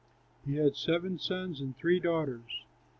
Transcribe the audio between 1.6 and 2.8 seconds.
and three daughters.